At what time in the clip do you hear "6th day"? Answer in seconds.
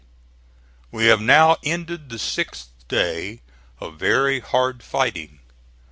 2.15-3.43